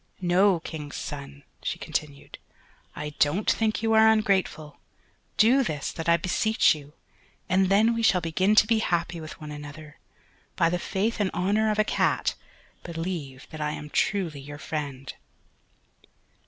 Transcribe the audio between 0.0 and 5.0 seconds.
"No! King's son," she continued, "I don't think you are ungrateful.